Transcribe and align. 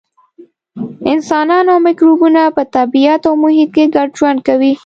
انسانان 1.13 1.65
او 1.73 1.77
مکروبونه 1.87 2.41
په 2.55 2.63
طبیعت 2.75 3.21
او 3.29 3.33
محیط 3.43 3.69
کې 3.75 3.85
ګډ 3.95 4.09
ژوند 4.17 4.39
کوي. 4.47 4.73